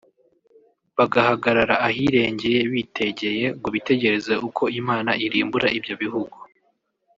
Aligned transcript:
bagahagarara 0.97 1.75
ahirengeye 1.87 2.59
bitegeye 2.73 3.45
ngo 3.57 3.67
bitegereze 3.75 4.33
uko 4.47 4.63
Imana 4.79 5.11
irimbura 5.25 5.67
ibyo 5.77 5.93
bihugu 6.01 6.37